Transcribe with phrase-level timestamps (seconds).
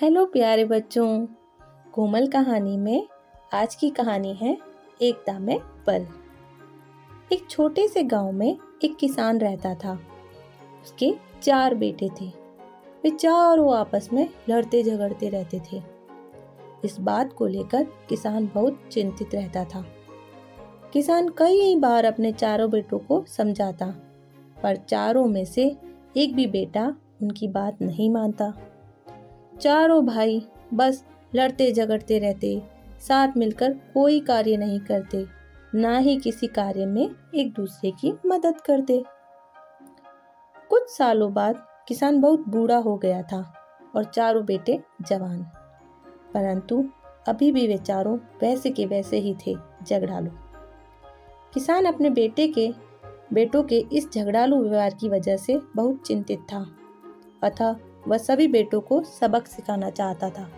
[0.00, 1.26] Hello प्यारे बच्चों,
[1.92, 3.08] कोमल कहानी में
[3.52, 4.58] आज की कहानी है
[5.02, 6.06] एकता में बल
[7.32, 10.00] एक छोटे से गाँव में एक किसान रहता था।
[10.82, 12.26] उसके चार बेटे थे।
[13.04, 15.82] वे चारों आपस में लड़ते झगड़ते रहते थे।
[16.84, 19.86] इस बात को लेकर किसान बहुत चिंतित रहता था।
[20.92, 23.86] किसान कई बार अपने चारों बेटों को समझाता,
[24.62, 25.76] पर चारों में से
[26.16, 28.54] एक भी बेटा उनकी बात नहीं मानता।
[29.60, 31.04] चारों भाई बस
[31.34, 32.62] लड़ते झगड़ते रहते,
[33.00, 35.26] साथ मिलकर कोई कार्य नहीं करते,
[35.74, 39.04] ना ही किसी कार्य में एक दूसरे की मदद करते।
[40.70, 43.54] कुछ सालों बाद किसान बहुत बूढ़ा हो गया था
[43.96, 45.42] और चारों बेटे जवान।
[46.34, 46.84] परंतु
[47.28, 50.30] अभी भी वे चारों वैसे के वैसे ही थे झगड़ालू।
[51.54, 52.72] किसान अपने बेटे के,
[53.32, 56.66] बेटों के इस झगड़ालू व्यवहार की वजह से बहुत चिंतित था।
[57.42, 57.76] अतः
[58.08, 60.48] वह सभी बेटों को सबक सिखाना चाहता था।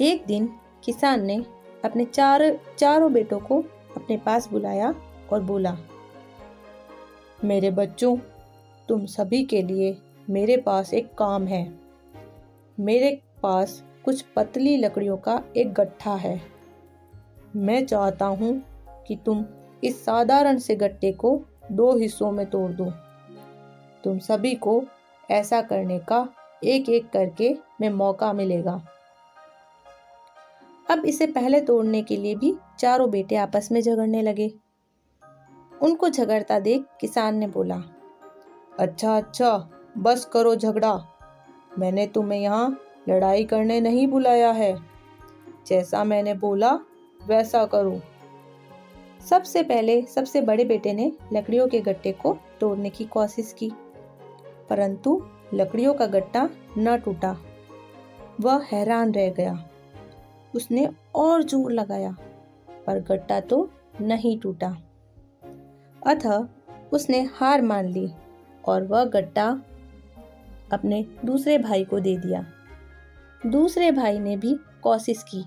[0.00, 0.46] एक दिन
[0.84, 1.44] किसान ने
[1.84, 3.60] अपने चार, चारों बेटों को
[3.96, 4.94] अपने पास बुलाया
[5.32, 5.76] और बोला,
[7.44, 8.16] मेरे बच्चों,
[8.88, 9.96] तुम सभी के लिए
[10.30, 11.74] मेरे पास एक काम है।
[12.80, 16.40] मेरे पास कुछ पतली लकड़ियों का एक गट्ठा है।
[17.56, 18.62] मैं चाहता हूँ
[19.06, 19.44] कि तुम
[19.84, 21.40] इस साधारण से गट्टे को
[21.72, 22.90] दो हिस्सों में तोड़ दो।
[24.04, 24.84] तुम सभी को
[25.32, 26.28] ऐसा करने का
[26.64, 28.80] एक एक करके में मौका मिलेगा।
[30.90, 34.52] अब इसे पहले तोड़ने के लिए भी चारों बेटे आपस में झगड़ने लगे।
[35.82, 37.82] उनको झगड़ता देख किसान ने बोला
[38.78, 40.94] अच्छा अच्छा बस करो झगड़ा।
[41.78, 44.74] मैंने तुम्हें यहाँ लड़ाई करने नहीं बुलाया है।
[45.66, 46.72] जैसा मैंने बोला,
[47.26, 48.00] वैसा करो।
[49.28, 53.72] सबसे पहले सबसे बड़े बेटे ने लकड़ियों के गट्टे को तोड़ने की कोशिश की।
[54.72, 55.10] परंतु
[55.54, 57.36] लकड़ियों का गट्टा न टूटा।
[58.40, 59.52] वह हैरान रह गया।
[60.54, 62.10] उसने और ज़ोर लगाया,
[62.86, 63.58] पर गट्टा तो
[64.00, 64.68] नहीं टूटा।
[66.02, 66.46] अतः
[66.92, 68.08] उसने हार मान ली
[68.64, 69.46] और वह गट्टा
[70.72, 72.44] अपने दूसरे भाई को दे दिया।
[73.46, 75.44] दूसरे भाई ने भी कोशिश की,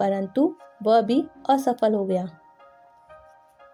[0.00, 2.26] परंतु वह भी असफल हो गया।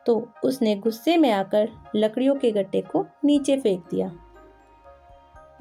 [0.07, 4.11] तो उसने गुस्से में आकर लकड़ियों के गट्टे को नीचे फेंक दिया।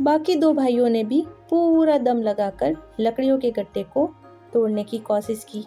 [0.02, 4.06] बाकी दो भाइयों ने भी पूरा दम लगाकर लकड़ियों के गट्टे को
[4.54, 5.66] तोड़ने की कोशिश की,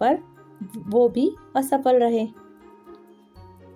[0.00, 0.18] पर
[0.88, 2.26] वो भी असफल रहे।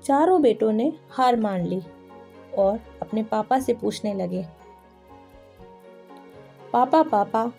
[0.05, 1.81] चारों बेटों ने हार मान ली
[2.59, 4.45] और अपने पापा से पूछने लगे,
[6.73, 7.51] पापा पापा,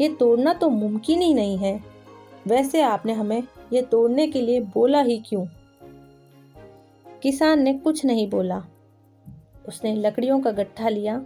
[0.00, 1.80] ये तोड़ना तो मुमकिन ही नहीं है।
[2.46, 3.42] वैसे आपने हमें
[3.72, 5.46] ये तोड़ने के लिए बोला ही क्यों?
[7.22, 8.62] किसान ने कुछ नहीं बोला।
[9.68, 11.24] उसने लकड़ियों का गट्ठा लिया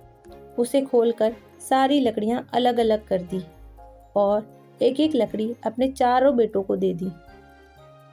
[0.59, 3.43] उसे खोलकर सारी लकड़ियाँ अलग अलग कर दी
[4.17, 7.11] और एक एक लकड़ी अपने चारों बेटों को दे दी।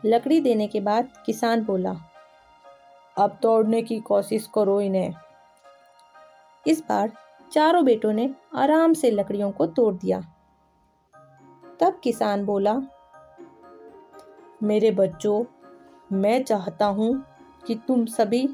[0.06, 1.96] लकड़ी देने के बाद किसान बोला,
[3.18, 5.14] अब तोड़ने की कोशिश करो इन्हें।
[6.68, 7.12] इस बार
[7.52, 10.20] चारों बेटों ने आराम से लकड़ियों को तोड़ दिया।
[11.80, 12.82] तब किसान बोला,
[14.64, 15.44] मेरे बच्चों,
[16.14, 17.26] मैं चाहता हूँ
[17.68, 18.48] कि तुम सभी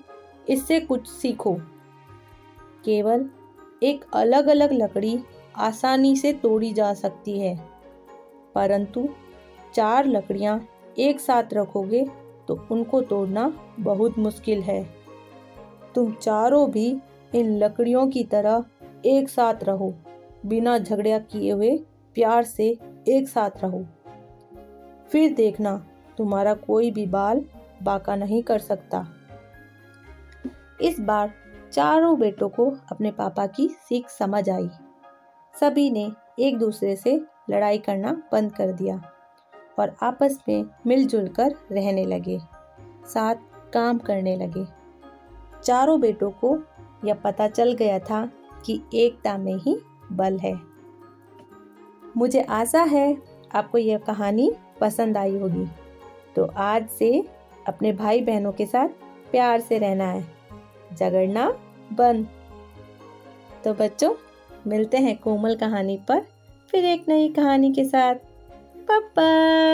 [0.50, 1.56] इससे कुछ सीखो।
[2.86, 3.30] केवल
[3.84, 5.20] एक अलग अलग लकड़ी
[5.56, 7.56] आसानी से तोड़ी जा सकती है।
[8.56, 9.08] परंतु
[9.76, 10.68] चार लकड़ियाँ
[10.98, 12.06] एक साथ रखोगे
[12.48, 13.48] तो उनको तोड़ना
[13.80, 14.84] बहुत मुश्किल है।
[15.96, 16.86] तुम चारों भी
[17.36, 18.66] इन लकड़ियों की तरह
[19.06, 19.94] एक साथ रहो,
[20.46, 21.78] बिना झगड़ा किए हुए
[22.16, 22.78] प्यार से
[23.08, 23.86] एक साथ रहो।
[25.10, 25.76] फिर देखना,
[26.18, 27.46] तुम्हारा कोई भी बाल
[27.84, 29.06] बाका नहीं कर सकता।
[30.82, 31.34] इस बार
[31.74, 34.70] चारों बेटों को अपने पापा की सीख समझ आई।
[35.54, 37.16] सभी ने एक दूसरे से
[37.50, 39.02] लड़ाई करना बंद कर दिया
[39.80, 42.38] और आपस में मिलजुल कर रहने लगे,
[43.06, 43.36] साथ
[43.74, 44.66] काम करने लगे।
[45.64, 46.58] चारों बेटों को
[47.06, 48.26] यह पता चल गया था
[48.66, 49.78] कि एकता में ही
[50.12, 50.54] बल है।
[52.18, 53.18] मुझे आशा है
[53.56, 55.68] आपको यह कहानी पसंद आई होगी।
[56.36, 57.12] तो आज से
[57.68, 58.88] अपने भाई बहनों के साथ
[59.32, 60.43] प्यार से रहना है।
[61.00, 61.50] झगड़ना
[61.94, 62.28] बंद।
[63.64, 64.14] तो बच्चों,
[64.68, 66.22] मिलते हैं कोमल कहानी पर
[66.72, 68.16] फिर एक नई कहानी के साथ।
[68.92, 69.73] बाय